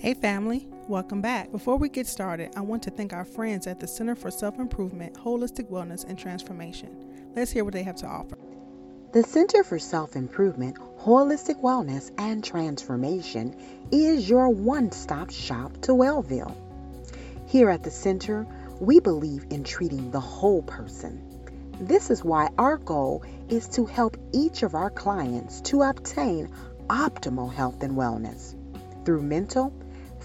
[0.00, 1.50] Hey, family, welcome back.
[1.50, 4.60] Before we get started, I want to thank our friends at the Center for Self
[4.60, 7.32] Improvement, Holistic Wellness, and Transformation.
[7.34, 8.38] Let's hear what they have to offer.
[9.12, 13.56] The Center for Self Improvement, Holistic Wellness, and Transformation
[13.90, 16.56] is your one stop shop to Wellville.
[17.48, 18.46] Here at the Center,
[18.78, 21.20] we believe in treating the whole person.
[21.80, 26.50] This is why our goal is to help each of our clients to obtain
[26.86, 28.54] optimal health and wellness
[29.04, 29.72] through mental,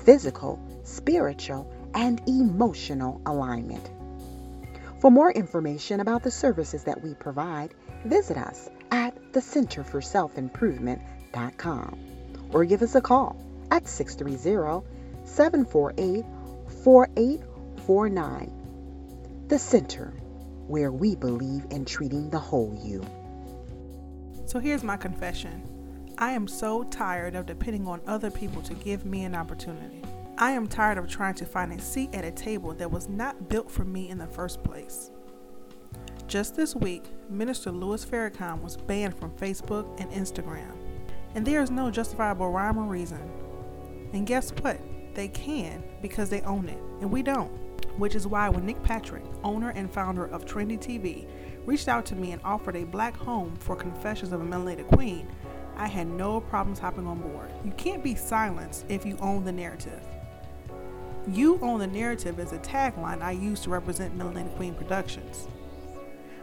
[0.03, 3.89] physical, spiritual, and emotional alignment.
[4.99, 10.01] For more information about the services that we provide, visit us at the Center for
[10.01, 11.99] Self Improvement.com
[12.51, 13.37] or give us a call
[13.71, 14.85] at 630
[15.25, 16.25] 748
[16.83, 19.45] 4849.
[19.47, 20.13] The Center,
[20.67, 23.05] where we believe in treating the whole you.
[24.45, 25.72] So here's my confession
[26.17, 30.03] I am so tired of depending on other people to give me an opportunity.
[30.37, 33.49] I am tired of trying to find a seat at a table that was not
[33.49, 35.09] built for me in the first place.
[36.27, 40.75] Just this week, Minister Louis Farrakhan was banned from Facebook and Instagram.
[41.35, 43.19] And there is no justifiable rhyme or reason.
[44.13, 44.79] And guess what?
[45.15, 47.51] They can because they own it, and we don't.
[47.97, 51.27] Which is why when Nick Patrick, owner and founder of Trindie TV,
[51.65, 55.27] reached out to me and offered a black home for Confessions of a Melanated Queen,
[55.75, 57.49] I had no problems hopping on board.
[57.63, 60.01] You can't be silenced if you own the narrative.
[61.27, 65.47] You own the narrative is a tagline I use to represent Melanated Queen Productions.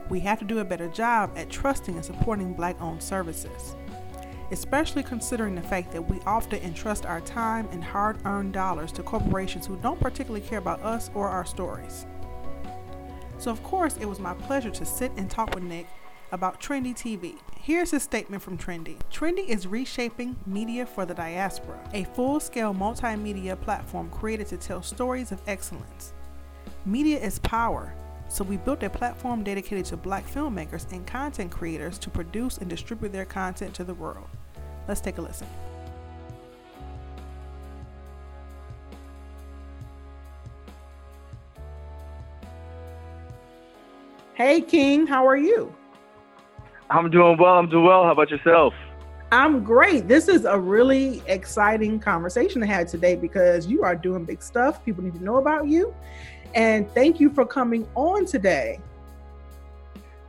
[0.08, 3.76] We have to do a better job at trusting and supporting black owned services,
[4.50, 9.02] especially considering the fact that we often entrust our time and hard earned dollars to
[9.02, 12.06] corporations who don't particularly care about us or our stories.
[13.38, 15.86] So, of course, it was my pleasure to sit and talk with Nick
[16.32, 17.36] about Trindie TV.
[17.62, 22.72] Here's his statement from Trindie Trindie is reshaping media for the diaspora, a full scale
[22.72, 26.14] multimedia platform created to tell stories of excellence.
[26.86, 27.92] Media is power,
[28.30, 32.70] so we built a platform dedicated to black filmmakers and content creators to produce and
[32.70, 34.28] distribute their content to the world.
[34.88, 35.46] Let's take a listen.
[44.32, 45.74] Hey King, how are you?
[46.90, 47.54] I'm doing well.
[47.54, 48.02] I'm doing well.
[48.02, 48.74] How about yourself?
[49.32, 50.08] I'm great.
[50.08, 54.84] This is a really exciting conversation to have today because you are doing big stuff.
[54.84, 55.94] People need to know about you.
[56.54, 58.80] And thank you for coming on today.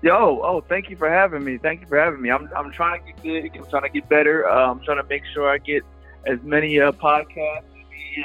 [0.04, 1.58] Yo, oh, thank you for having me.
[1.58, 2.30] Thank you for having me.
[2.30, 3.60] I'm, I'm trying to get good.
[3.60, 4.48] I'm trying to get better.
[4.48, 5.82] Uh, I'm trying to make sure I get
[6.28, 7.64] as many uh, podcasts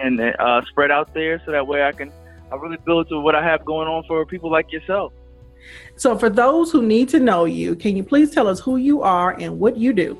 [0.03, 2.13] and uh, spread out there so that way I can
[2.53, 5.13] I really build to what I have going on for people like yourself.
[5.97, 9.03] So, for those who need to know you, can you please tell us who you
[9.03, 10.19] are and what you do?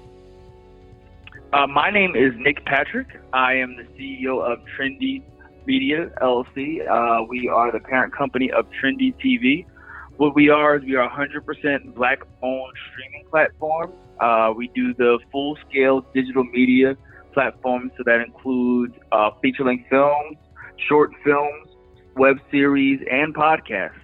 [1.53, 3.07] Uh, my name is Nick Patrick.
[3.33, 5.23] I am the CEO of Trindie
[5.67, 6.87] Media LLC.
[6.89, 9.67] Uh, we are the parent company of Trindie TV.
[10.17, 13.93] What we are is we are 100% black-owned streaming platform.
[14.19, 16.97] Uh, we do the full-scale digital media
[17.33, 20.39] platform, so that includes uh, feature-length films,
[20.89, 21.69] short films,
[22.17, 24.01] web series, and podcasts.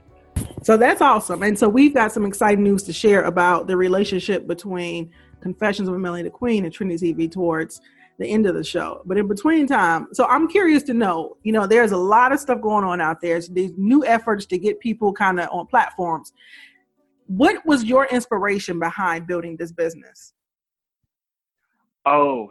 [0.62, 1.42] So that's awesome.
[1.42, 5.94] And so we've got some exciting news to share about the relationship between Confessions of
[5.94, 7.80] a Melanated Queen and Trindie TV towards
[8.18, 9.02] the end of the show.
[9.04, 12.38] But in between time, so I'm curious to know, you know, there's a lot of
[12.38, 13.40] stuff going on out there.
[13.40, 16.32] These new efforts to get people kind of on platforms.
[17.26, 20.32] What was your inspiration behind building this business?
[22.06, 22.50] Oh,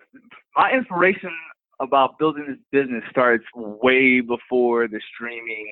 [0.58, 1.32] my inspiration
[1.80, 5.68] about building this business starts way before the streaming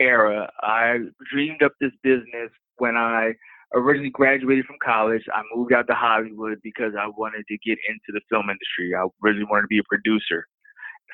[0.00, 0.50] era.
[0.60, 0.98] I
[1.32, 3.32] dreamed up this business when I
[3.74, 5.22] originally graduated from college.
[5.32, 8.94] I moved out to Hollywood because I wanted to get into the film industry.
[8.96, 10.46] I really wanted to be a producer.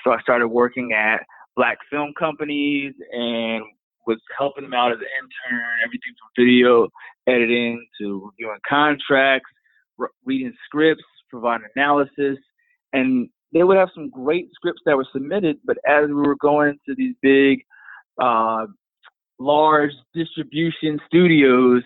[0.05, 1.23] So I started working at
[1.57, 3.63] black film companies and
[4.07, 6.89] was helping them out as an intern, everything from video
[7.27, 9.49] editing to reviewing contracts,
[10.25, 12.39] reading scripts, providing analysis.
[12.93, 16.79] And they would have some great scripts that were submitted, but as we were going
[16.87, 17.61] to these big
[18.21, 18.67] uh,
[19.39, 21.83] large distribution studios,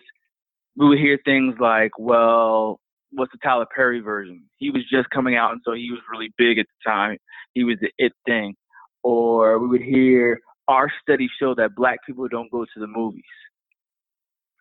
[0.76, 2.80] we would hear things like, well,
[3.12, 4.44] what's the Tyler Perry version?
[4.56, 7.19] He was just coming out, and so he was really big at the time.
[7.54, 8.54] He was the it thing.
[9.02, 13.22] Or we would hear, our studies show that black people don't go to the movies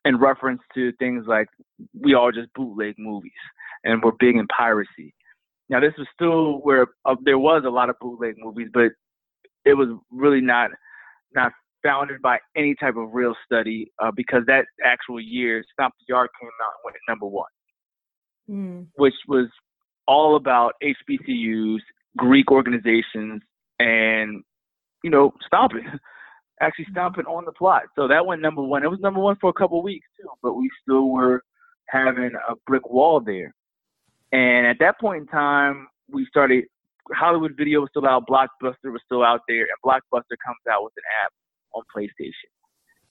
[0.06, 1.48] in reference to things like
[2.00, 3.32] we all just bootleg movies
[3.84, 5.14] and we're big in piracy.
[5.70, 8.92] Now, this was still where uh, there was a lot of bootleg movies, but
[9.66, 10.72] it was really not
[11.34, 11.52] not
[11.84, 16.30] founded by any type of real study uh, because that actual year, Stomp the Yard
[16.40, 17.50] came out and went number one,
[18.50, 18.88] mm.
[18.96, 19.48] which was
[20.08, 21.80] all about HBCUs,
[22.18, 23.42] Greek organizations,
[23.80, 24.44] and
[25.04, 25.86] you know stomping,
[26.62, 26.94] actually mm-hmm.
[26.94, 27.84] stomping on the plot.
[27.96, 28.84] So that went number one.
[28.84, 31.42] It was number one for a couple of weeks too, but we still were
[31.90, 33.54] having a brick wall there.
[34.32, 36.66] And at that point in time, we started.
[37.16, 40.94] Hollywood Video was still out, Blockbuster was still out there, and Blockbuster comes out with
[40.98, 41.32] an app
[41.74, 42.52] on PlayStation.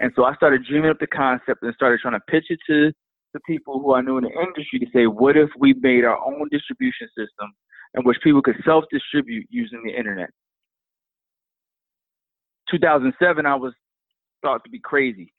[0.01, 2.93] And so I started dreaming up the concept and started trying to pitch it to
[3.33, 6.19] the people who I knew in the industry to say, what if we made our
[6.19, 7.53] own distribution system
[7.95, 10.31] in which people could self-distribute using the internet?
[12.71, 13.73] 2007, I was
[14.43, 15.33] thought to be crazy.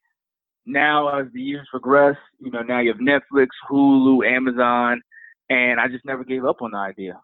[0.66, 5.00] Now, as the years progress, you know, now you have Netflix, Hulu, Amazon,
[5.48, 7.20] and I just never gave up on the idea.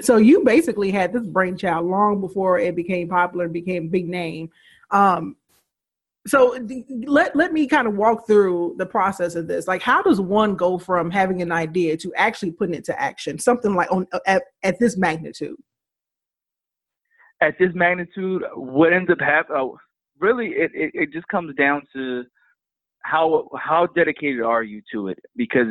[0.00, 4.08] So you basically had this brainchild long before it became popular and became a big
[4.08, 4.50] name.
[4.90, 5.36] Um,
[6.26, 6.58] so
[7.06, 9.66] let let me kind of walk through the process of this.
[9.66, 13.38] Like, how does one go from having an idea to actually putting it to action?
[13.38, 15.56] Something like on at, at this magnitude.
[17.40, 19.58] At this magnitude, what ends up happening?
[19.58, 19.78] Oh,
[20.20, 22.24] really, it, it it just comes down to
[23.04, 25.18] how how dedicated are you to it?
[25.34, 25.68] Because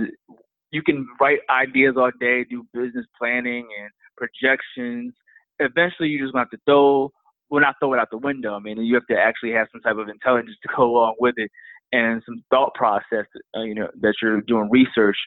[0.71, 5.13] you can write ideas all day, do business planning and projections.
[5.59, 7.11] Eventually, you just going to have to throw
[7.49, 8.55] well, not throw it out the window.
[8.55, 11.35] I mean, you have to actually have some type of intelligence to go along with
[11.37, 11.49] it
[11.93, 13.25] and some thought process,
[13.55, 15.17] uh, you know, that you're doing research.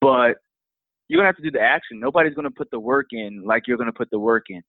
[0.00, 0.34] But
[1.08, 2.00] you're gonna have to do the action.
[2.00, 4.62] Nobody's gonna put the work in like you're gonna put the work in.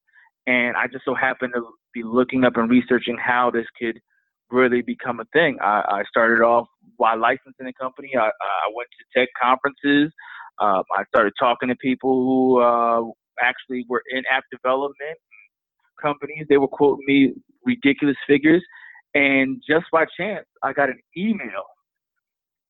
[0.48, 1.62] And I just so happen to
[1.94, 4.00] be looking up and researching how this could
[4.52, 5.58] really become a thing.
[5.62, 8.12] I, I started off while licensing a company.
[8.16, 10.14] I, I went to tech conferences.
[10.62, 13.12] Uh, I started talking to people who uh,
[13.42, 15.18] actually were in app development
[16.02, 16.46] companies.
[16.50, 17.34] They were quoting me
[17.66, 18.64] ridiculous figures.
[19.14, 21.64] And just by chance, I got an email,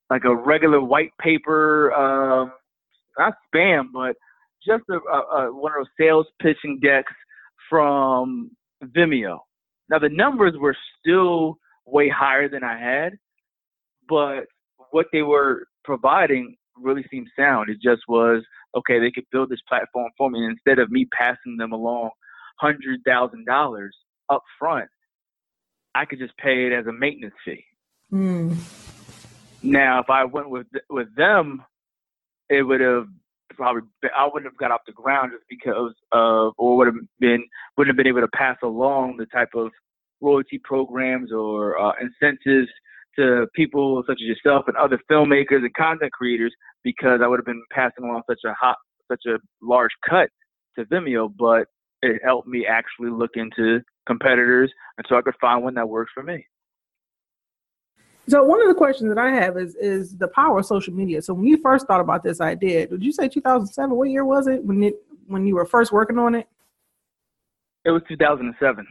[0.09, 2.51] like a regular white paper, um,
[3.17, 4.15] not spam, but
[4.65, 7.13] just a, a, a, one of those sales pitching decks
[7.69, 8.51] from
[8.83, 9.39] Vimeo.
[9.89, 13.13] Now, the numbers were still way higher than I had,
[14.07, 14.45] but
[14.91, 17.69] what they were providing really seemed sound.
[17.69, 18.43] It just was
[18.75, 18.99] okay.
[18.99, 22.11] They could build this platform for me, and instead of me passing them along
[22.59, 23.95] hundred thousand dollars
[24.29, 24.89] up front,
[25.93, 27.65] I could just pay it as a maintenance fee.
[28.11, 28.57] Mm.
[29.61, 31.63] Now, if I went with with them,
[32.49, 33.07] it would have
[33.55, 36.95] probably been, I wouldn't have got off the ground just because of or would have
[37.19, 37.43] been
[37.77, 39.71] wouldn't have been able to pass along the type of
[40.21, 42.69] royalty programs or uh, incentives
[43.17, 46.53] to people such as yourself and other filmmakers and content creators
[46.83, 48.77] because I would have been passing along such a hot
[49.09, 50.29] such a large cut
[50.77, 51.67] to Vimeo, but
[52.01, 56.11] it helped me actually look into competitors and so I could find one that works
[56.13, 56.45] for me.
[58.27, 61.21] So one of the questions that I have is is the power of social media.
[61.21, 63.95] So when you first thought about this idea, did you say 2007?
[63.95, 64.95] What year was it when it
[65.27, 66.47] when you were first working on it?
[67.85, 68.87] It was 2007.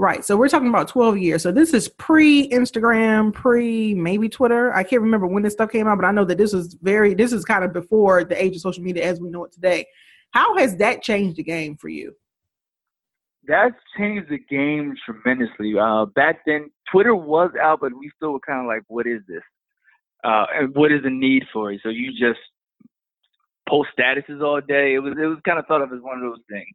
[0.00, 0.24] Right.
[0.24, 1.42] So we're talking about 12 years.
[1.42, 4.72] So this is pre Instagram, pre maybe Twitter.
[4.72, 7.12] I can't remember when this stuff came out, but I know that this was very
[7.12, 9.86] this is kind of before the age of social media as we know it today.
[10.30, 12.14] How has that changed the game for you?
[13.50, 15.74] that's changed the game tremendously.
[15.78, 19.20] Uh, back then, Twitter was out, but we still were kind of like, what is
[19.28, 19.42] this?
[20.22, 21.80] Uh, and what is the need for it?
[21.82, 22.40] So you just
[23.68, 24.94] post statuses all day.
[24.94, 26.68] It was it was kind of thought of as one of those things.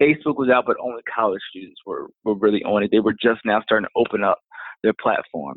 [0.00, 2.90] Facebook was out, but only college students were were really on it.
[2.90, 4.38] They were just now starting to open up
[4.82, 5.56] their platform.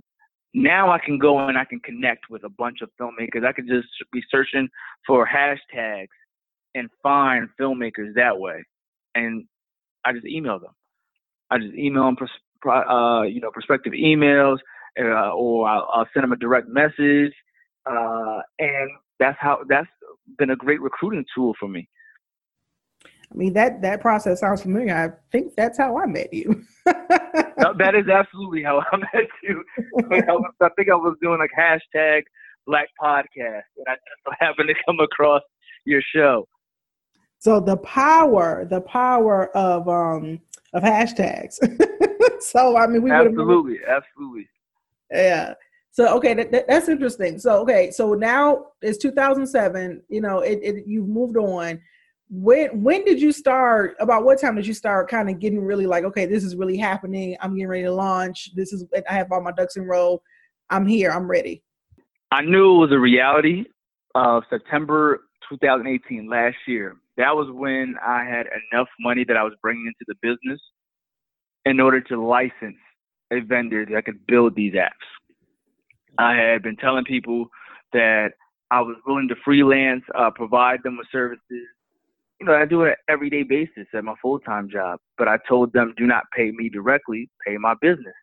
[0.53, 3.45] Now I can go and I can connect with a bunch of filmmakers.
[3.45, 4.67] I can just be searching
[5.07, 6.07] for hashtags
[6.75, 8.63] and find filmmakers that way.
[9.15, 9.45] And
[10.05, 10.73] I just email them.
[11.49, 12.17] I just email them,
[12.67, 14.57] uh, you know, prospective emails,
[14.99, 17.33] uh, or I'll, I'll, send them a direct message,
[17.85, 19.87] uh, and that's how that's
[20.37, 21.87] been a great recruiting tool for me.
[23.33, 24.95] I mean that that process sounds familiar.
[24.95, 26.63] I think that's how I met you.
[26.85, 29.63] that is absolutely how I met you.
[30.11, 32.23] I think I was doing like hashtag
[32.67, 35.41] Black Podcast, and I just happened to come across
[35.85, 36.47] your show.
[37.39, 40.39] So the power, the power of um
[40.73, 41.57] of hashtags.
[42.41, 44.47] so I mean, we absolutely, absolutely,
[45.11, 45.55] yeah.
[45.91, 47.39] So okay, that, that, that's interesting.
[47.39, 50.03] So okay, so now it's 2007.
[50.09, 51.81] You know, it, it you've moved on.
[52.35, 53.95] When when did you start?
[53.99, 56.77] About what time did you start kind of getting really like, okay, this is really
[56.77, 57.37] happening.
[57.41, 58.55] I'm getting ready to launch.
[58.55, 60.21] This is I have all my ducks in row.
[60.69, 61.11] I'm here.
[61.11, 61.61] I'm ready.
[62.31, 63.65] I knew it was a reality.
[64.15, 69.53] Uh, September 2018, last year that was when I had enough money that I was
[69.61, 70.59] bringing into the business
[71.65, 72.77] in order to license
[73.31, 74.89] a vendor that could build these apps.
[76.17, 77.47] I had been telling people
[77.93, 78.31] that
[78.71, 81.67] I was willing to freelance, uh, provide them with services,
[82.43, 84.99] you know, I do it on an everyday basis at my full time job.
[85.17, 88.13] But I told them, do not pay me directly, pay my business.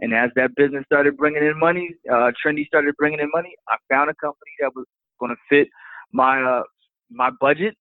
[0.00, 3.54] And as that business started bringing in money, uh, Trindie started bringing in money.
[3.68, 4.86] I found a company that was
[5.20, 5.68] going to fit
[6.12, 6.62] my uh,
[7.10, 7.74] my budget.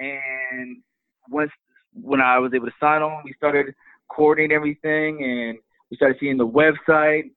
[0.00, 0.78] And
[1.28, 1.52] once
[1.92, 3.72] when I was able to sign on, we started
[4.10, 5.58] coordinating everything, and
[5.90, 7.30] we started seeing the website.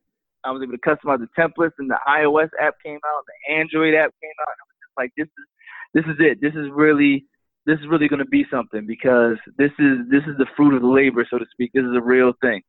[0.43, 3.93] I was able to customize the templates, and the iOS app came out, the Android
[3.93, 4.49] app came out.
[4.49, 5.45] And I was just like, this is
[5.93, 6.41] this is it.
[6.41, 7.27] This is really
[7.65, 10.81] this is really going to be something because this is this is the fruit of
[10.81, 11.71] the labor, so to speak.
[11.73, 12.61] This is a real thing.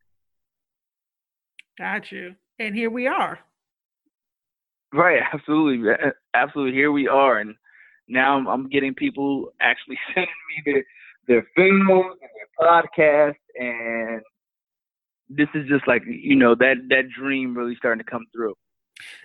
[1.79, 2.35] Got you.
[2.59, 3.39] And here we are.
[4.93, 5.91] Right, absolutely,
[6.35, 6.75] absolutely.
[6.75, 7.55] Here we are, and
[8.09, 10.85] now I'm, I'm getting people actually sending me their
[11.27, 14.23] their films and their podcast, and
[15.29, 18.55] this is just like you know that that dream really starting to come through.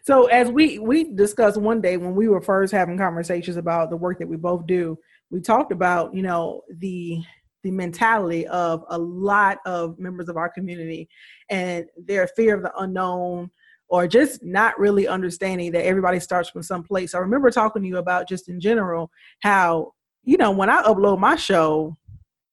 [0.04, 3.98] So as we we discussed one day when we were first having conversations about the
[3.98, 4.98] work that we both do,
[5.32, 7.22] we talked about you know the
[7.64, 11.10] the mentality of a lot of members of our community
[11.50, 13.52] and their fear of the unknown
[13.90, 17.14] or just not really understanding that everybody starts from some place.
[17.14, 19.94] I remember talking to you about just in general how
[20.24, 21.98] you know when I upload my show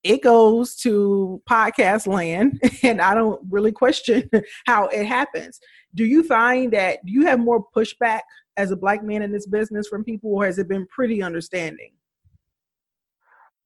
[0.06, 4.30] it goes to podcast land and I don't really question
[4.66, 5.59] how it happens.
[5.96, 8.20] Do you find that do you have more pushback
[8.56, 11.92] as a black man in this business from people or has it been pretty understanding?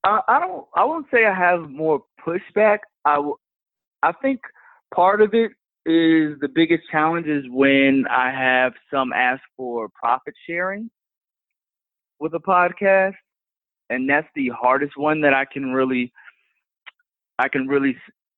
[0.02, 0.66] I don't.
[0.74, 2.78] I won't say I have more pushback.
[3.04, 4.40] I think
[4.94, 5.52] part of it
[5.84, 10.90] is the biggest challenge is when I have some ask for profit sharing
[12.18, 13.14] with a podcast,
[13.90, 16.12] and that's the hardest one that I can really,
[17.38, 17.96] I can really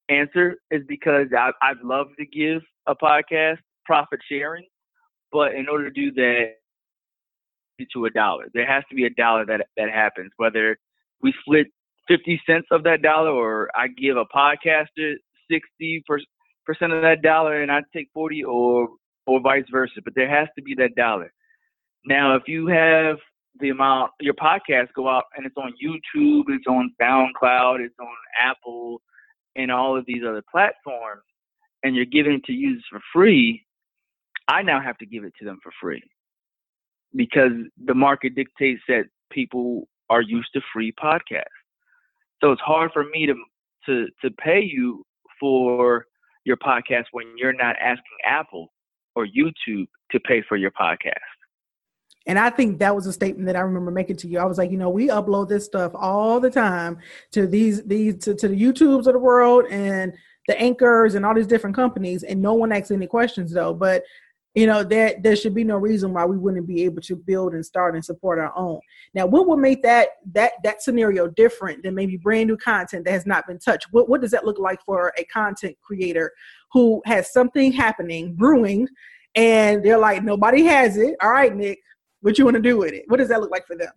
[0.09, 4.67] answer is because I, I'd love to give a podcast profit sharing,
[5.31, 6.55] but in order to do that,
[7.93, 10.77] to a dollar, there has to be a dollar that that happens, whether
[11.21, 11.67] we split
[12.09, 15.15] 50 cents of that dollar or I give a podcaster
[15.51, 16.05] 60
[16.65, 18.89] percent of that dollar and I take 40 or
[19.27, 20.01] or vice versa.
[20.05, 21.33] But there has to be that dollar.
[22.05, 23.17] Now, if you have
[23.61, 28.09] the amount your podcast go out and it's on YouTube, it's on SoundCloud, it's on
[28.41, 29.01] Apple,
[29.57, 31.23] and all of these other platforms,
[31.83, 33.65] and you're giving to users for free,
[34.49, 36.03] I now have to give it to them for free
[37.15, 37.53] because
[37.85, 41.45] the market dictates that people are used to free podcasts.
[42.43, 43.35] So it's hard for me to
[43.87, 45.05] to to pay you
[45.39, 46.07] for
[46.45, 48.73] your podcast when you're not asking Apple
[49.15, 51.13] or YouTube to pay for your podcast.
[52.27, 54.39] And I think that was a statement that I remember making to you.
[54.39, 56.99] I was like, you know, we upload this stuff all the time
[57.33, 60.13] to these these to, to the YouTubes of the world and
[60.49, 63.75] the anchors and all these different companies, and no one asks any questions though.
[63.75, 64.05] But
[64.55, 67.55] you know that there should be no reason why we wouldn't be able to build
[67.55, 68.81] and start and support our own.
[69.15, 73.13] Now what would make that that that scenario different than maybe brand new content that
[73.13, 73.87] has not been touched?
[73.93, 76.33] What, what does that look like for a content creator
[76.73, 78.89] who has something happening brewing
[79.35, 81.15] and they're like nobody has it.
[81.23, 81.79] All right nick
[82.21, 83.05] what you want to do with it?
[83.09, 83.93] What does that look like for them?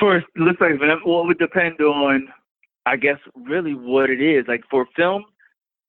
[0.00, 0.72] First looks like
[1.04, 2.28] well it would depend on
[2.86, 4.46] i guess really what it is.
[4.48, 5.24] Like for film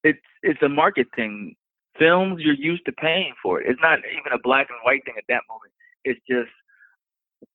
[0.04, 1.56] it's it's a market thing
[1.98, 3.68] films you're used to paying for it.
[3.70, 5.72] It's not even a black and white thing at that moment.
[6.04, 6.52] It's just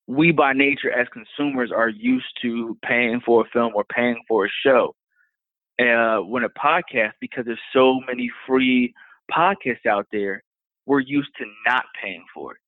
[0.06, 4.46] we by nature as consumers are used to paying for a film or paying for
[4.46, 4.94] a show.
[5.78, 8.92] Uh, when a podcast, because there's so many free
[9.30, 10.42] podcasts out there,
[10.86, 12.58] we're used to not paying for it.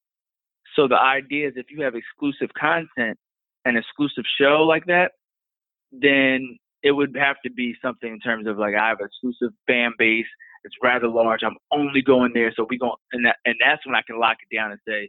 [0.76, 3.18] So the idea is if you have exclusive content,
[3.64, 5.12] an exclusive show like that,
[5.90, 9.52] then it would have to be something in terms of like I have an exclusive
[9.66, 10.26] fan base
[10.64, 11.40] it's rather large.
[11.42, 14.36] I'm only going there, so we going and that and that's when I can lock
[14.48, 15.08] it down and say,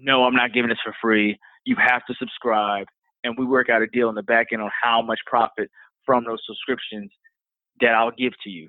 [0.00, 1.38] no, I'm not giving this for free.
[1.64, 2.86] You have to subscribe,
[3.24, 5.70] and we work out a deal in the back end on how much profit
[6.04, 7.10] from those subscriptions
[7.80, 8.68] that I'll give to you,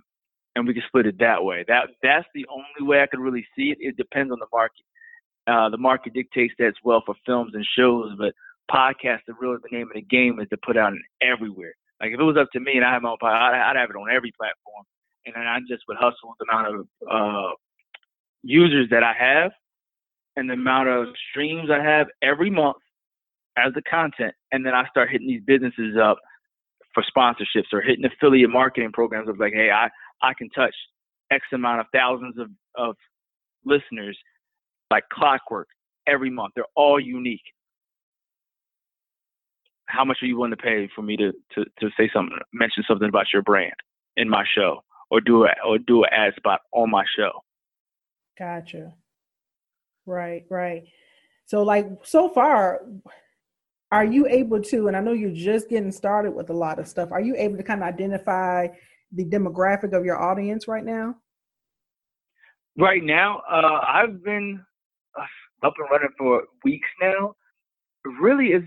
[0.55, 1.65] and we can split it that way.
[1.67, 3.77] That that's the only way I could really see it.
[3.79, 4.85] It depends on the market.
[5.47, 8.33] Uh, the market dictates that as well for films and shows, but
[8.71, 11.73] podcasts, the real the name of the game is to put out everywhere.
[11.99, 13.75] Like if it was up to me and I had my own podcast, I'd, I'd
[13.75, 14.85] have it on every platform
[15.25, 17.53] and then I just would hustle the amount of uh,
[18.43, 19.51] users that I have
[20.35, 22.77] and the amount of streams I have every month
[23.57, 26.17] as the content, and then I start hitting these businesses up
[26.93, 29.89] for sponsorships or hitting affiliate marketing programs of like, hey, I
[30.21, 30.73] I can touch
[31.31, 32.95] X amount of thousands of of
[33.65, 34.17] listeners
[34.89, 35.67] like clockwork
[36.07, 36.53] every month.
[36.55, 37.41] They're all unique.
[39.87, 42.83] How much are you willing to pay for me to to to say something, mention
[42.87, 43.73] something about your brand
[44.17, 44.81] in my show?
[45.11, 47.31] Or do a or do an ad spot on my show.
[48.39, 48.93] Gotcha.
[50.07, 50.83] Right, right.
[51.45, 52.81] So like so far,
[53.91, 56.87] are you able to, and I know you're just getting started with a lot of
[56.87, 58.67] stuff, are you able to kind of identify
[59.11, 61.15] the demographic of your audience right now?
[62.77, 64.63] Right now, uh, I've been
[65.19, 67.35] uh, up and running for weeks now.
[68.05, 68.63] Really, is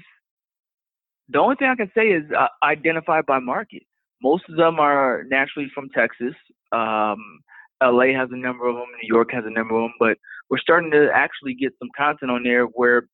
[1.30, 3.82] the only thing I can say is uh, identify by market.
[4.22, 6.34] Most of them are naturally from Texas.
[6.72, 7.40] Um,
[7.82, 8.86] LA has a number of them.
[9.02, 9.94] New York has a number of them.
[9.98, 10.16] But
[10.48, 13.06] we're starting to actually get some content on there where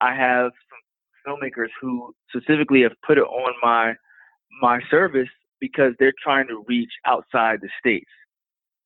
[0.00, 3.94] I have some filmmakers who specifically have put it on my
[4.60, 5.28] my service
[5.60, 8.10] because they're trying to reach outside the states.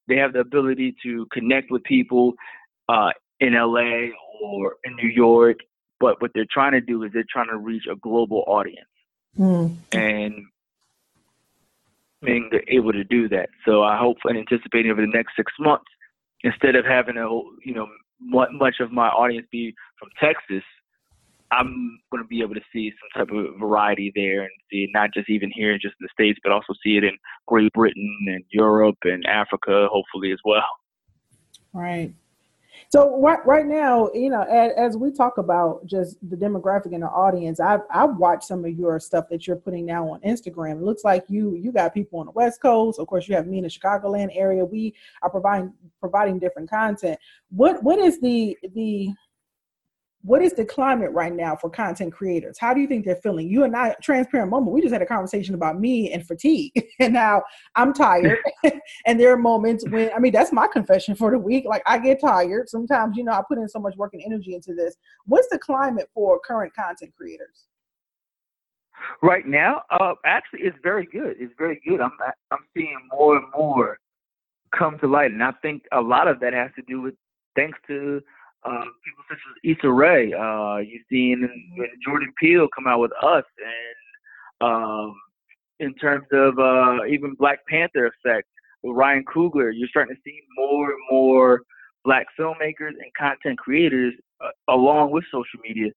[0.08, 2.34] They have the ability to connect with people
[2.88, 4.08] uh, in LA
[4.42, 5.58] or in New York,
[6.00, 8.88] but what they're trying to do is they're trying to reach a global audience.
[9.38, 9.76] Mm.
[9.92, 10.44] And
[12.22, 13.48] being able to do that.
[13.66, 15.86] So I hope and anticipating over the next six months,
[16.42, 17.28] instead of having a
[17.64, 17.86] you know
[18.20, 20.64] much of my audience be from Texas,
[21.50, 25.12] I'm going to be able to see some type of variety there and see not
[25.12, 28.44] just even here just in the States, but also see it in Great Britain and
[28.50, 30.68] Europe and Africa, hopefully as well.
[31.72, 32.12] Right.
[32.90, 37.04] So right, right now, you know, as, as, we talk about just the demographic and
[37.04, 40.72] the audience, I've I've watched some of your stuff that you're putting now on Instagram.
[40.72, 42.98] It looks like you you got people on the West Coast.
[42.98, 44.64] Of course, you have me in the Chicagoland area.
[44.64, 44.92] We
[45.22, 47.20] are providing providing different content.
[47.50, 49.10] What what is the the
[50.22, 52.58] what is the climate right now for content creators?
[52.58, 53.48] How do you think they're feeling?
[53.48, 56.72] You and I, transparent moment, we just had a conversation about me and fatigue.
[57.00, 57.42] and now
[57.74, 58.38] I'm tired.
[59.06, 61.64] and there are moments when, I mean, that's my confession for the week.
[61.64, 62.68] Like I get tired.
[62.68, 64.96] Sometimes, you know, I put in so much work and energy into this.
[65.24, 67.66] What's the climate for current content creators?
[69.22, 71.36] Right now, uh, actually, it's very good.
[71.38, 72.02] It's very good.
[72.02, 72.12] I'm
[72.50, 73.98] I'm seeing more and more
[74.78, 77.14] come to light, and I think a lot of that has to do with
[77.56, 78.20] thanks to
[78.64, 80.32] uh, people such as Issa Rae.
[80.32, 81.48] Uh, you've seen
[82.04, 85.14] Jordan Peele come out with Us, and um,
[85.78, 88.48] in terms of uh, even Black Panther effect
[88.82, 91.62] with Ryan Coogler, you're starting to see more and more
[92.04, 95.90] black filmmakers and content creators, uh, along with social media,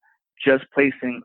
[0.45, 1.21] just placing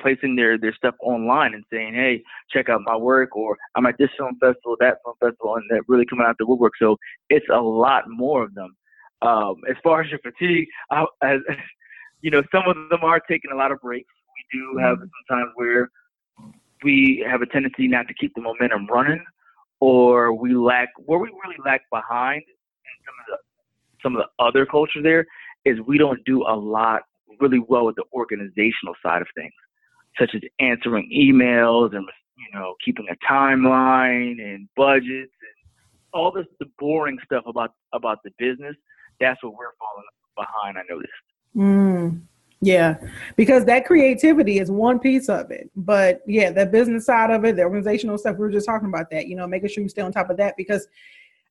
[0.00, 3.98] placing their their stuff online and saying, "Hey, check out my work," or "I'm at
[3.98, 6.72] this film festival, that film festival," and that really coming out the woodwork.
[6.78, 6.96] So
[7.28, 8.74] it's a lot more of them.
[9.22, 11.40] Um, as far as your fatigue, I, as,
[12.20, 14.12] you know, some of them are taking a lot of breaks.
[14.36, 15.06] We do have mm-hmm.
[15.28, 15.90] sometimes where
[16.84, 19.24] we have a tendency not to keep the momentum running,
[19.80, 23.36] or we lack where we really lack behind in some of the
[24.02, 25.24] some of the other culture there
[25.64, 27.02] is we don't do a lot
[27.40, 29.52] really well with the organizational side of things,
[30.18, 32.06] such as answering emails and
[32.36, 35.70] you know keeping a timeline and budgets and
[36.12, 38.76] all this the boring stuff about about the business
[39.22, 40.04] that's what we're falling
[40.36, 40.76] behind.
[40.76, 41.12] I noticed.
[41.56, 42.20] Mm,
[42.60, 42.96] yeah,
[43.36, 47.56] because that creativity is one piece of it, but yeah, the business side of it,
[47.56, 48.36] the organizational stuff.
[48.36, 49.26] We were just talking about that.
[49.28, 50.86] You know, making sure you stay on top of that because.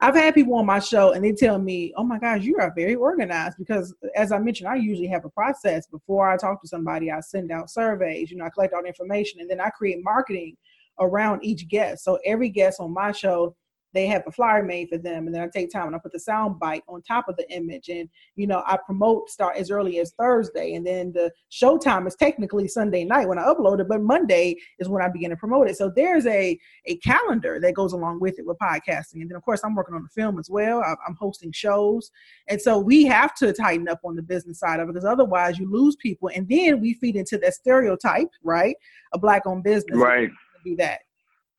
[0.04, 2.74] I've had people on my show and they tell me, "Oh my gosh, you are
[2.76, 6.68] very organized." Because as I mentioned, I usually have a process before I talk to
[6.68, 7.12] somebody.
[7.12, 10.04] I send out surveys, you know, I collect all the information, and then I create
[10.04, 10.58] marketing
[11.00, 12.04] around each guest.
[12.04, 13.56] So every guest on my show
[13.94, 16.12] they have a flyer made for them and then I take time and I put
[16.12, 19.72] the sound bite on top of the image and you know I promote start as
[19.72, 23.88] early as Thursday and then the showtime is technically Sunday night when I upload it
[23.90, 25.78] but Monday is when I begin to promote it.
[25.78, 29.44] So there's a a calendar that goes along with it with podcasting and then of
[29.44, 30.84] course I'm working on the film as well.
[31.08, 32.12] I'm hosting shows
[32.48, 35.58] and so we have to tighten up on the business side of it because otherwise
[35.60, 38.76] you lose people and then we feed into that stereotype right
[39.14, 39.98] a black owned business.
[39.98, 40.30] Right.
[40.64, 41.00] Do that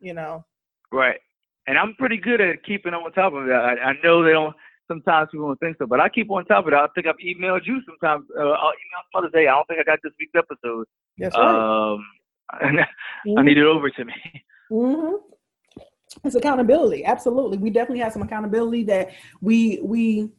[0.01, 0.45] you know?
[0.91, 1.21] Right
[1.67, 3.61] and I'm pretty good at keeping on top of that.
[3.61, 4.55] I, I know they don't.
[4.89, 6.77] Sometimes people don't think so, but I keep on top of it.
[6.77, 8.27] I think I've emailed you sometimes.
[8.37, 9.47] Uh, I'll email Mother's Day.
[9.47, 10.87] I don't think I got this week's episode.
[11.17, 11.93] Yes, right.
[11.93, 12.05] Um,
[12.63, 13.39] mm-hmm.
[13.39, 14.15] I need it over to me.
[14.71, 15.17] Mm-hmm.
[16.25, 17.05] It's accountability.
[17.05, 20.31] Absolutely, we definitely have some accountability that we we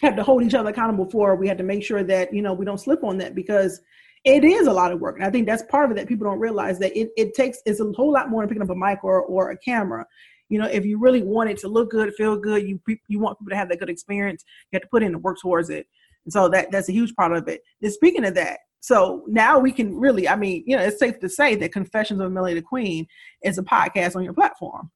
[0.00, 1.36] have to hold each other accountable for.
[1.36, 3.80] We have to make sure that you know we don't slip on that because
[4.24, 5.16] it is a lot of work.
[5.16, 7.58] And I think that's part of it that people don't realize that it, it takes
[7.64, 10.04] it's a whole lot more than picking up a mic or, or a camera
[10.48, 13.38] you know, if you really want it to look good, feel good, you you want
[13.38, 15.86] people to have that good experience, you have to put in the work towards it.
[16.24, 17.62] And so that that's a huge part of it.
[17.82, 21.18] And speaking of that, so now we can really, I mean, you know, it's safe
[21.20, 23.06] to say that Confessions of Melanated Queen
[23.42, 24.90] is a podcast on your platform.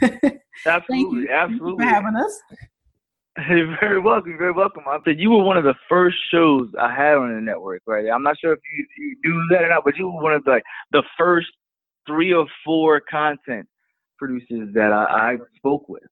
[0.66, 2.40] absolutely, absolutely for having us.
[3.48, 4.30] You're very welcome.
[4.30, 4.82] You're very welcome.
[4.86, 8.06] I said you were one of the first shows I had on the network, right?
[8.12, 10.44] I'm not sure if you, you do that or not, but you were one of
[10.44, 11.48] the like, the first
[12.06, 13.66] three or four content
[14.22, 16.04] producers that I, I spoke with.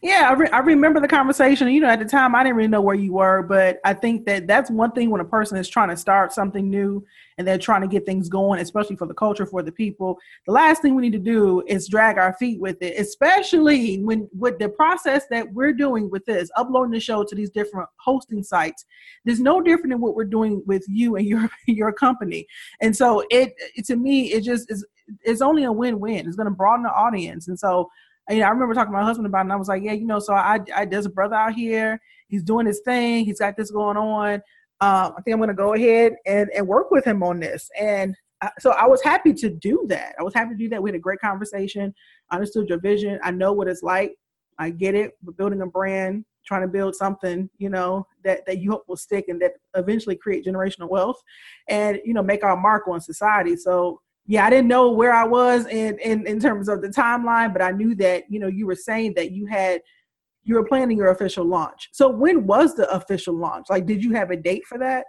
[0.00, 1.68] Yeah, I, re- I remember the conversation.
[1.68, 4.26] You know, at the time, I didn't really know where you were, but I think
[4.26, 7.04] that that's one thing when a person is trying to start something new
[7.36, 10.16] and they're trying to get things going, especially for the culture, for the people.
[10.46, 14.28] The last thing we need to do is drag our feet with it, especially when
[14.38, 18.44] with the process that we're doing with this, uploading the show to these different hosting
[18.44, 18.84] sites.
[19.24, 22.46] There's no different than what we're doing with you and your your company.
[22.80, 24.86] And so it, it to me, it just is
[25.22, 26.26] it's only a win-win.
[26.26, 27.90] It's going to broaden the audience, and so
[28.30, 29.92] you know, I remember talking to my husband about it, and I was like, yeah,
[29.92, 32.00] you know, so I, I there's a brother out here.
[32.28, 33.24] He's doing his thing.
[33.24, 34.34] He's got this going on.
[34.80, 37.68] Um, I think I'm going to go ahead and, and work with him on this.
[37.78, 40.14] And I, so I was happy to do that.
[40.18, 40.82] I was happy to do that.
[40.82, 41.94] We had a great conversation.
[42.30, 43.18] I understood your vision.
[43.22, 44.14] I know what it's like.
[44.58, 45.12] I get it.
[45.24, 48.96] We're building a brand, trying to build something, you know, that, that you hope will
[48.96, 51.20] stick and that eventually create generational wealth
[51.68, 53.56] and, you know, make our mark on society.
[53.56, 57.50] So yeah, I didn't know where I was in, in in terms of the timeline,
[57.54, 59.80] but I knew that you know you were saying that you had
[60.44, 61.88] you were planning your official launch.
[61.92, 63.66] So when was the official launch?
[63.70, 65.06] Like, did you have a date for that?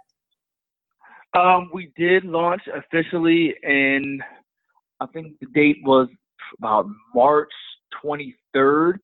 [1.38, 4.20] Um, we did launch officially in
[5.00, 6.08] I think the date was
[6.58, 7.52] about March
[8.02, 8.94] 23rd.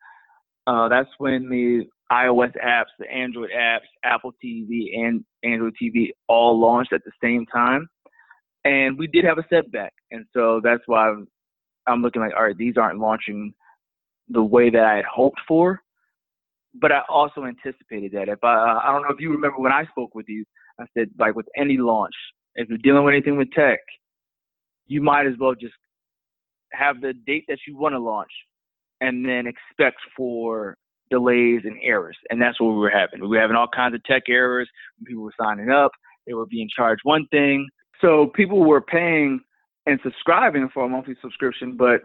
[0.66, 6.59] Uh, that's when the iOS apps, the Android apps, Apple TV, and Android TV all
[6.59, 7.87] launched at the same time
[8.66, 11.29] and we did have a setback, and so that's why I'm,
[11.87, 13.52] I'm looking like, all right, these aren't launching
[14.29, 15.81] the way that I had hoped for.
[16.74, 18.29] But I also anticipated that.
[18.29, 20.44] If I, I don't know if you remember when I spoke with you,
[20.81, 22.14] I said like with any launch,
[22.55, 23.79] if you're dealing with anything with tech,
[24.87, 25.74] you might as well just
[26.72, 28.31] have the date that you want to launch,
[29.00, 30.76] and then expect for
[31.11, 32.16] delays and errors.
[32.31, 33.20] And that's what we were having.
[33.20, 34.68] We were having all kinds of tech errors.
[35.07, 35.92] People were signing up,
[36.26, 37.68] they were being charged one thing,
[38.00, 39.40] so people were paying
[39.87, 42.01] and subscribing for a monthly subscription, but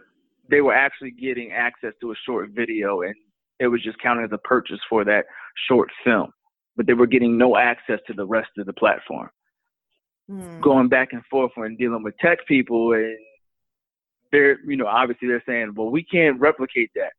[0.50, 3.16] they were actually getting access to a short video and
[3.60, 5.26] it was just counted as a purchase for that
[5.68, 6.32] short film.
[6.76, 9.30] But they were getting no access to the rest of the platform.
[10.30, 10.62] Mm.
[10.62, 13.18] Going back and forth when dealing with tech people and
[14.32, 17.12] they're you know, obviously they're saying, Well, we can't replicate that.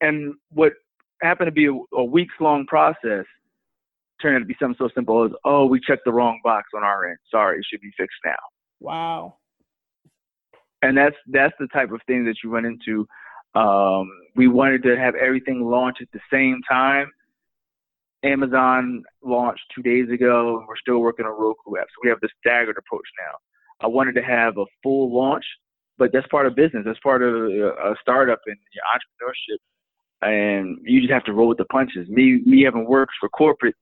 [0.00, 0.72] And what
[1.22, 3.24] happened to be a, a weeks long process
[4.20, 6.82] turned out to be something so simple as, oh, we checked the wrong box on
[6.82, 7.18] our end.
[7.30, 8.32] Sorry, it should be fixed now.
[8.84, 9.36] Wow.
[10.82, 13.06] And that's that's the type of thing that you run into.
[13.54, 17.10] Um, we wanted to have everything launch at the same time.
[18.24, 21.86] Amazon launched two days ago, and we're still working on Roku app.
[21.88, 23.38] So we have the staggered approach now.
[23.80, 25.44] I wanted to have a full launch,
[25.96, 26.82] but that's part of business.
[26.84, 28.56] That's part of a startup and
[28.94, 29.58] entrepreneurship,
[30.20, 32.08] and you just have to roll with the punches.
[32.08, 33.76] Me, me having worked for corporate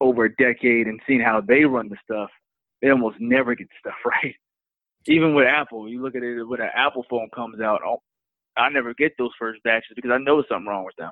[0.00, 2.30] over a decade and seeing how they run the stuff,
[2.82, 4.34] they almost never get stuff right.
[5.06, 8.02] Even with Apple, you look at it when an Apple phone comes out, oh,
[8.56, 11.10] I never get those first batches because I know something wrong with them.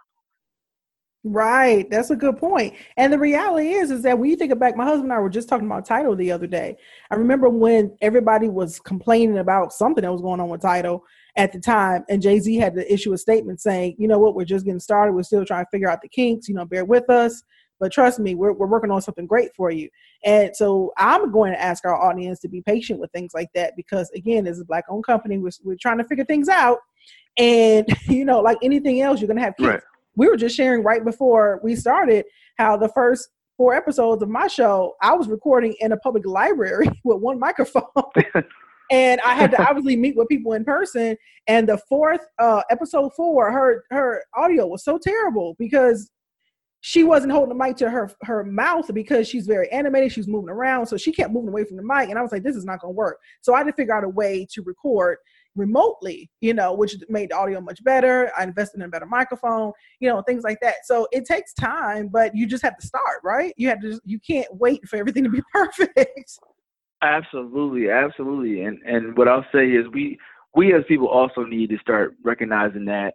[1.28, 2.74] Right, that's a good point.
[2.96, 5.28] And the reality is, is that when you think back, my husband and I were
[5.28, 6.76] just talking about Tidal the other day.
[7.10, 11.02] I remember when everybody was complaining about something that was going on with Tidal
[11.36, 14.36] at the time, and Jay Z had to issue a statement saying, "You know what?
[14.36, 15.14] We're just getting started.
[15.14, 16.48] We're still trying to figure out the kinks.
[16.48, 17.42] You know, bear with us."
[17.80, 19.88] But trust me, we're, we're working on something great for you.
[20.24, 23.74] And so I'm going to ask our audience to be patient with things like that
[23.76, 26.78] because, again, as a black owned company, we're, we're trying to figure things out.
[27.36, 29.68] And, you know, like anything else, you're going to have kids.
[29.68, 29.82] Right.
[30.16, 32.24] We were just sharing right before we started
[32.56, 36.88] how the first four episodes of my show, I was recording in a public library
[37.04, 37.82] with one microphone.
[38.90, 41.16] and I had to obviously meet with people in person.
[41.46, 46.10] And the fourth uh, episode four, her her audio was so terrible because
[46.86, 50.12] she wasn't holding the mic to her her mouth because she's very animated.
[50.12, 52.10] She's moving around, so she kept moving away from the mic.
[52.10, 53.18] And I was like, this is not going to work.
[53.40, 55.18] So I had to figure out a way to record
[55.56, 58.30] remotely, you know, which made the audio much better.
[58.38, 60.76] I invested in a better microphone, you know, things like that.
[60.84, 63.52] So it takes time, but you just have to start, right?
[63.56, 63.98] You have to.
[64.04, 66.38] You can't wait for everything to be perfect.
[67.02, 68.62] Absolutely, absolutely.
[68.62, 70.20] And and what I'll say is we
[70.54, 73.14] we as people also need to start recognizing that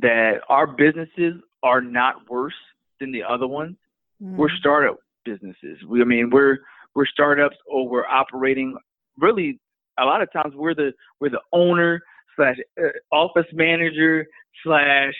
[0.00, 2.54] that our businesses are not worse
[3.00, 3.76] than the other ones.
[4.22, 4.36] Mm.
[4.36, 5.78] We're startup businesses.
[5.88, 6.58] We, I mean, we're
[6.94, 8.76] we're startups or we're operating.
[9.18, 9.58] Really,
[9.98, 12.00] a lot of times we're the we're the owner
[12.36, 14.26] slash uh, office manager
[14.64, 15.14] slash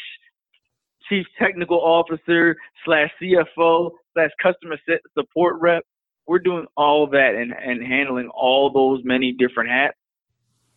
[1.09, 4.77] chief technical officer slash CFO slash customer
[5.17, 5.85] support rep.
[6.27, 9.97] We're doing all that and, and handling all those many different hats.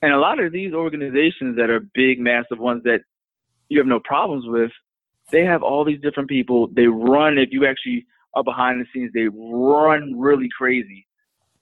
[0.01, 3.01] And a lot of these organizations that are big, massive ones that
[3.69, 4.71] you have no problems with,
[5.31, 6.67] they have all these different people.
[6.67, 11.07] They run, if you actually are behind the scenes, they run really crazy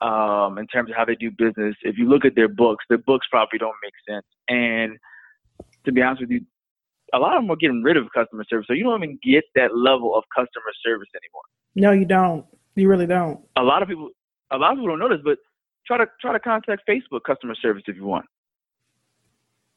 [0.02, 1.76] um, in terms of how they do business.
[1.84, 4.26] If you look at their books, their books probably don't make sense.
[4.50, 4.98] And
[5.86, 6.42] to be honest with you,
[7.14, 8.66] a lot of them are getting rid of customer service.
[8.68, 11.44] So you don't even get that level of customer service anymore.
[11.76, 12.46] No, you don't.
[12.76, 13.40] You really don't.
[13.56, 14.10] A lot of people,
[14.52, 15.38] a lot of people don't know this, but
[15.86, 18.26] try to try to contact Facebook customer service if you want.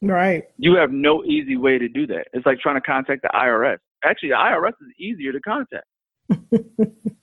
[0.01, 0.43] Right.
[0.57, 2.27] You have no easy way to do that.
[2.33, 3.77] It's like trying to contact the IRS.
[4.03, 5.85] Actually, the IRS is easier to contact.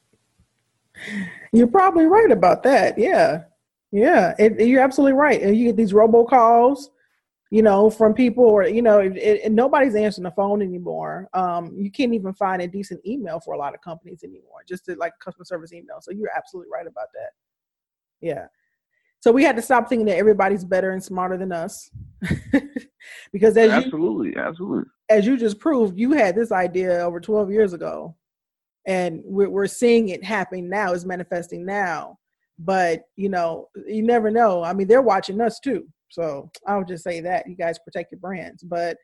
[1.52, 2.98] You're probably right about that.
[2.98, 3.44] Yeah.
[3.92, 4.34] Yeah.
[4.38, 5.40] It, you're absolutely right.
[5.40, 6.86] You get these robocalls,
[7.50, 11.28] you know, from people or, you know, it, it, nobody's answering the phone anymore.
[11.32, 14.84] Um, you can't even find a decent email for a lot of companies anymore, just
[14.86, 15.98] to, like customer service email.
[16.00, 17.30] So you're absolutely right about that.
[18.20, 18.46] Yeah.
[19.24, 21.90] So we had to stop thinking that everybody's better and smarter than us.
[23.32, 24.84] because as absolutely, you, absolutely.
[25.08, 28.14] As you just proved, you had this idea over 12 years ago.
[28.86, 32.18] And we're, we're seeing it happening now, it's manifesting now.
[32.58, 34.62] But, you know, you never know.
[34.62, 35.88] I mean, they're watching us too.
[36.10, 38.62] So I would just say that you guys protect your brands.
[38.62, 38.98] But,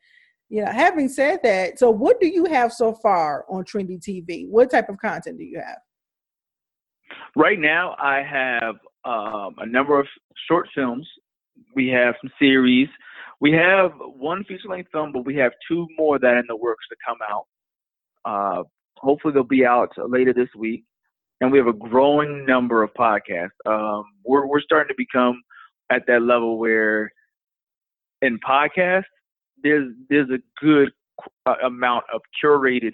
[0.49, 4.47] you know, having said that, so what do you have so far on Trindie TV?
[4.47, 5.79] What type of content do you have?
[7.35, 10.07] Right now, I have um, a number of
[10.47, 11.07] short films.
[11.75, 12.87] We have some series.
[13.39, 16.55] We have one feature length film, but we have two more that are in the
[16.55, 17.45] works to come out.
[18.23, 18.63] Uh,
[18.97, 20.83] hopefully, they'll be out later this week.
[21.39, 23.49] And we have a growing number of podcasts.
[23.65, 25.41] Um, we're we're starting to become
[25.91, 27.11] at that level where
[28.21, 29.05] in podcasts
[29.63, 30.91] there's there's a good
[31.45, 32.93] uh, amount of curated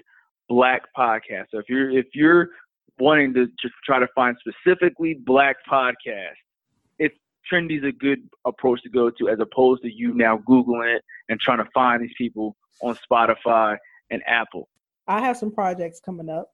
[0.50, 1.48] black podcasts.
[1.52, 2.50] So if you're if you're
[3.00, 6.36] wanting to just try to find specifically black podcasts,
[7.00, 7.16] it's
[7.52, 11.40] Trindie's a good approach to go to as opposed to you now Googling it and
[11.40, 13.78] trying to find these people on Spotify
[14.10, 14.68] and Apple.
[15.08, 16.50] I have some projects coming up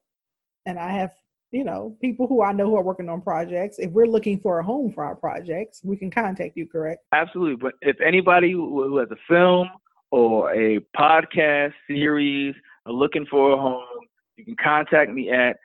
[0.66, 1.12] and I have,
[1.52, 3.80] you know, people who I know who are working on projects.
[3.80, 7.04] If we're looking for a home for our projects, we can contact you, correct?
[7.14, 7.56] Absolutely.
[7.56, 9.70] But if anybody who has a film
[10.12, 13.84] or a podcast series are looking for a home,
[14.38, 15.58] you can contact me at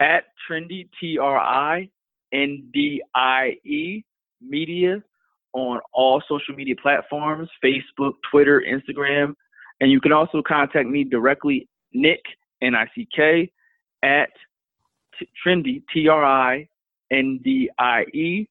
[0.00, 1.88] at Trindie T R I
[2.32, 4.04] N D I E
[4.40, 5.02] Media
[5.52, 9.34] on all social media platforms Facebook, Twitter, Instagram.
[9.80, 12.20] And you can also contact me directly, Nick,
[12.62, 13.50] N I C K,
[14.02, 14.30] at
[15.18, 16.68] t- Trindie, T R I
[17.10, 18.46] N D I E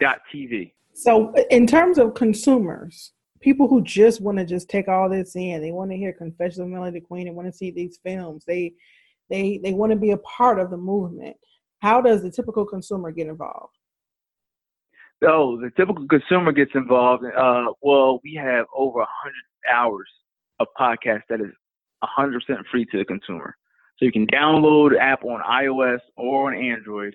[0.00, 0.72] dot TV.
[0.94, 5.60] So, in terms of consumers, people who just want to just take all this in,
[5.62, 8.44] they want to hear Confessions of Melanated Queen, and want to see these films.
[8.46, 8.74] They
[9.32, 11.36] they they want to be a part of the movement.
[11.80, 13.74] How does the typical consumer get involved?
[15.24, 17.24] Oh, the typical consumer gets involved.
[17.24, 19.32] Uh, well, we have over 100
[19.72, 20.08] hours
[20.60, 21.52] of podcast that is
[22.18, 22.34] 100%
[22.70, 23.56] free to the consumer.
[23.98, 27.14] So you can download app on iOS or on Android.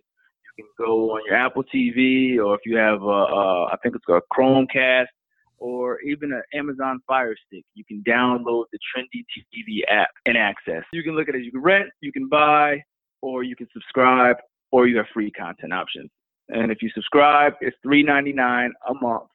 [0.57, 3.95] You can go on your Apple TV, or if you have, a, a, I think
[3.95, 5.07] it's a Chromecast,
[5.57, 7.63] or even an Amazon Fire Stick.
[7.73, 10.83] You can download the Trindie TV app and access.
[10.93, 11.43] You can look at it.
[11.43, 12.83] You can rent, you can buy,
[13.21, 14.37] or you can subscribe,
[14.71, 16.09] or you have free content options.
[16.49, 19.29] And if you subscribe, it's $3.99 a month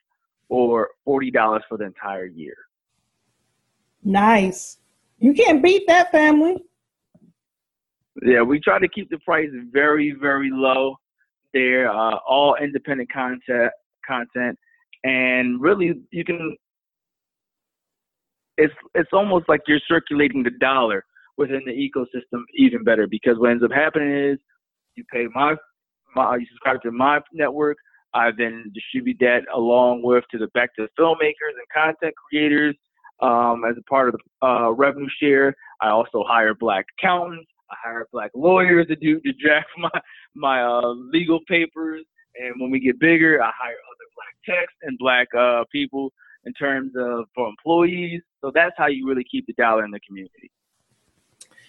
[0.48, 2.56] or $40 for the entire year.
[4.04, 4.78] Nice.
[5.18, 6.62] You can't beat that family.
[8.22, 10.96] Yeah, we try to keep the price very, very low.
[11.54, 13.72] They're uh, all independent content
[14.06, 14.58] content
[15.04, 16.56] and really you can
[18.58, 21.04] it's it's almost like you're circulating the dollar
[21.38, 24.38] within the ecosystem even better because what ends up happening is
[24.94, 25.54] you pay my,
[26.14, 27.76] my you subscribe to my network
[28.14, 32.76] I then distribute that along with to the back to the filmmakers and content creators
[33.20, 35.54] um, as a part of the uh, revenue share.
[35.80, 37.48] I also hire black accountants.
[37.70, 40.00] I hire black lawyers to do to draft my
[40.34, 42.04] my uh, legal papers.
[42.36, 43.76] And when we get bigger, I hire
[44.16, 46.12] black techs and black uh, people
[46.44, 48.22] in terms of for employees.
[48.40, 50.50] So that's how you really keep the dollar in the community.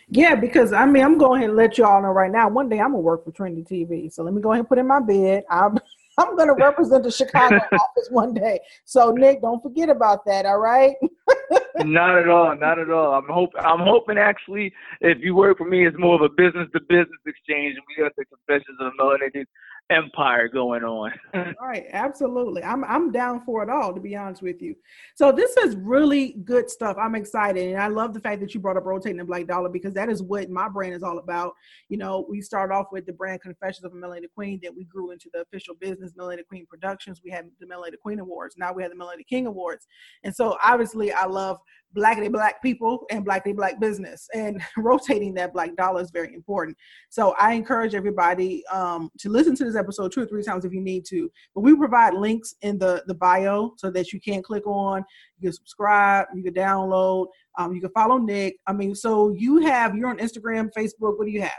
[0.10, 2.50] Yeah, because I mean, I'm going ahead and let y'all know right now.
[2.50, 4.78] One day I'm gonna work for Trindie TV, so let me go ahead and put
[4.78, 5.44] in my bid.
[5.50, 5.78] I'm
[6.20, 8.60] I'm gonna represent the Chicago office one day.
[8.86, 10.46] So Nick, don't forget about that.
[10.46, 10.96] All right.
[11.78, 12.56] not at all.
[12.56, 13.14] Not at all.
[13.14, 16.68] I'm hope I'm hoping actually, if you work for me, it's more of a business
[16.74, 19.46] to business exchange, and we got the confessions of the melanated
[19.90, 21.12] empire going on.
[21.62, 22.64] right, absolutely.
[22.64, 24.76] I'm I'm down for it all to be honest with you.
[25.16, 26.98] So this is really good stuff.
[27.00, 29.70] I'm excited and I love the fact that you brought up rotating the black dollar
[29.70, 31.54] because that is what my brand is all about.
[31.90, 34.86] You know, we started off with the brand Confessions of a Melanated Queen, then we
[34.86, 37.22] grew into the official business Melanated Queen Productions.
[37.24, 38.56] We had the Melanated Queen Awards.
[38.58, 39.86] Now we have the Melanated King Awards.
[40.24, 41.60] And so obviously I love
[41.96, 44.28] blackity black people and blackity black business.
[44.34, 46.78] And rotating that black dollar is very important.
[47.10, 50.74] So i encourage everybody um, to listen to this episode two or three times if
[50.74, 51.32] you need to.
[51.54, 55.04] But we provide links in the the bio so that you can click on
[55.40, 57.28] you can subscribe you can download
[57.58, 58.56] um, you can follow nick.
[58.68, 61.52] I mean so you have you're on instagram facebook what do you have?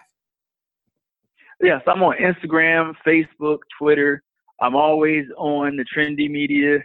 [1.61, 4.23] Yes i'm on instagram facebook twitter.
[4.61, 6.79] I'm always on the trindie media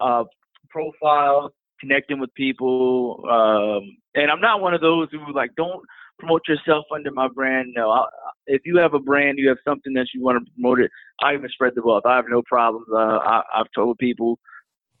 [0.00, 0.24] uh,
[0.70, 3.24] profile connecting with people.
[3.30, 5.82] Um, and I'm not one of those who like don't
[6.18, 7.72] promote yourself under my brand.
[7.74, 8.04] No, I,
[8.46, 10.90] if you have a brand, you have something that you want to promote it.
[11.22, 12.04] I even spread the wealth.
[12.06, 12.86] I have no problems.
[12.92, 14.38] Uh, I, I've told people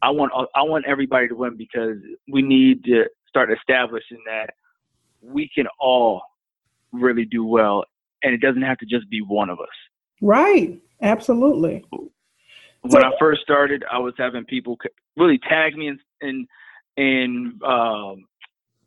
[0.02, 1.96] I want I want everybody to win because
[2.28, 4.50] we need to start establishing that
[5.22, 6.22] we can all
[6.92, 7.84] really do well,
[8.22, 9.68] and it doesn't have to just be one of us.
[10.22, 10.80] Right.
[11.02, 11.84] Absolutely.
[11.90, 14.76] When so, I first started, I was having people
[15.16, 16.46] really tag me in, in
[17.00, 18.24] and um,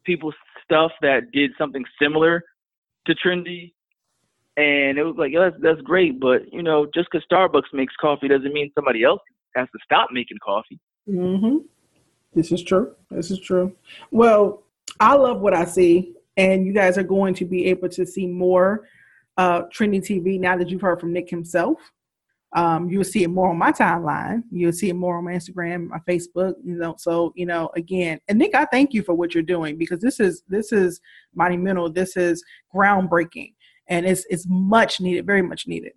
[0.06, 2.44] people's stuff that did something similar
[3.08, 3.74] to trindie.
[4.56, 7.96] And it was like, yeah, that's, that's great, but you know, just because Starbucks makes
[8.00, 9.22] coffee doesn't mean somebody else
[9.56, 10.80] has to stop making coffee.
[11.10, 11.58] Mm-hmm.
[12.36, 12.94] This is true.
[13.10, 13.76] This is true.
[14.12, 14.64] Well,
[15.00, 18.28] I love what I see, and you guys are going to be able to see
[18.28, 18.88] more
[19.38, 21.80] uh, Trindie TV now that you've heard from Nick himself.
[22.56, 24.44] Um, you'll see it more on my timeline.
[24.52, 26.54] You'll see it more on my Instagram, my Facebook.
[26.64, 29.78] You know, so you know, again, and Nick, I thank you for what you're doing
[29.78, 31.02] because this is this is
[31.34, 31.92] monumental.
[31.92, 33.54] This is groundbreaking,
[33.90, 35.94] and it's it's much needed, very much needed.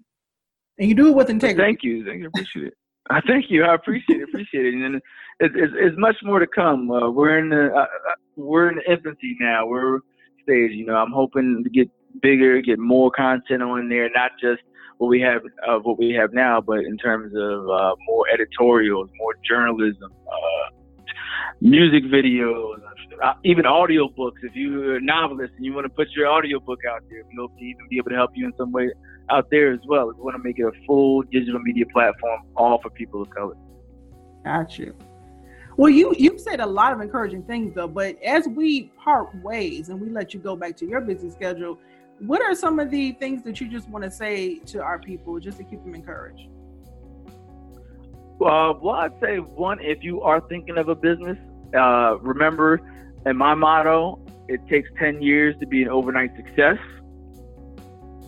[0.79, 1.63] And you do it with integrity.
[1.63, 2.75] Thank you, thank you, appreciate it.
[3.11, 3.65] I thank you.
[3.65, 4.29] I appreciate it.
[4.29, 4.75] Appreciate it.
[4.75, 4.97] And
[5.41, 6.91] it's, it's, it's much more to come.
[6.91, 7.87] Uh, we're in the uh, uh,
[8.37, 9.67] we're in the infancy now.
[9.67, 10.01] We're
[10.43, 10.73] stage.
[10.73, 11.89] You know, I'm hoping to get
[12.23, 14.63] bigger, get more content on there, not just
[14.99, 18.25] what we have of uh, what we have now, but in terms of uh, more
[18.33, 20.71] editorials, more journalism, uh,
[21.61, 22.81] music videos,
[23.23, 24.39] uh, even audiobooks.
[24.43, 27.89] If you're a novelist and you want to put your audiobook out there, we'll even
[27.89, 28.91] be able to help you in some way
[29.31, 30.07] out there as well.
[30.07, 33.55] We want to make it a full digital media platform, all for people of color.
[34.45, 34.95] Got you.
[35.77, 39.91] Well, you you said a lot of encouraging things though, but as we part ways
[39.91, 41.79] and we let you go back to your busy schedule,
[42.21, 45.39] what are some of the things that you just want to say to our people
[45.39, 46.49] just to keep them encouraged?
[48.39, 51.39] Well, well, I'd say one, if you are thinking of a business,
[51.75, 52.81] uh, remember,
[53.25, 56.79] in my motto, it takes 10 years to be an overnight success.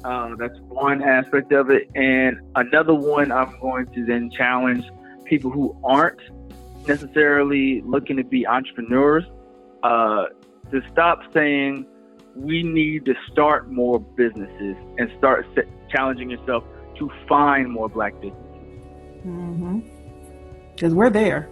[0.04, 1.90] Uh, that's one aspect of it.
[1.94, 4.84] And another one, I'm going to then challenge
[5.24, 6.20] people who aren't
[6.86, 9.24] necessarily looking to be entrepreneurs
[9.82, 10.24] uh,
[10.70, 11.86] to stop saying,
[12.38, 15.46] we need to start more businesses and start
[15.90, 16.64] challenging yourself
[16.96, 18.44] to find more black businesses.
[19.26, 19.80] Mm-hmm.
[20.74, 21.48] Because we're there.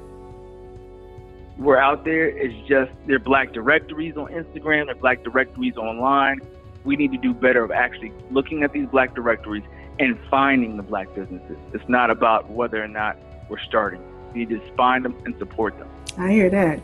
[1.58, 2.28] We're out there.
[2.28, 6.40] It's just they're black directories on Instagram, they're black directories online.
[6.84, 9.64] We need to do better of actually looking at these black directories
[9.98, 11.56] and finding the black businesses.
[11.72, 13.16] It's not about whether or not
[13.48, 14.00] we're starting.
[14.34, 15.88] We to find them and support them.
[16.18, 16.80] I hear that.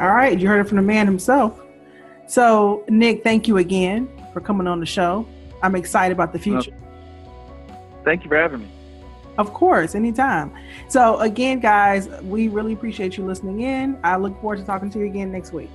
[0.00, 1.60] All right, you heard it from the man himself.
[2.28, 5.26] So, Nick, thank you again for coming on the show.
[5.62, 6.74] I'm excited about the future.
[8.04, 8.68] thank you for having me.
[9.38, 10.52] Of course, anytime.
[10.88, 13.98] So, again, guys, we really appreciate you listening in.
[14.04, 15.70] I look forward to talking to you again next week.